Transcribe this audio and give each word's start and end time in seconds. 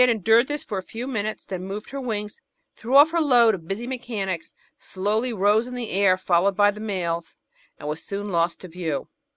She 0.03 0.09
endured 0.09 0.47
this 0.47 0.63
for 0.63 0.79
a 0.79 0.81
few 0.81 1.05
minutes, 1.05 1.45
then 1.45 1.63
moved 1.65 1.91
her 1.91 2.01
wings, 2.01 2.41
threw 2.75 2.95
off 2.97 3.11
her 3.11 3.21
load 3.21 3.53
of 3.53 3.67
busy 3.67 3.85
mechanics, 3.85 4.55
slowly 4.75 5.31
rose 5.31 5.67
in 5.67 5.75
the 5.75 5.91
air 5.91 6.17
followed 6.17 6.57
by 6.57 6.71
the 6.71 6.79
males, 6.79 7.37
and 7.77 7.87
was 7.87 8.01
soon 8.01 8.31
lost 8.31 8.61
to 8.61 8.67
view. 8.67 9.05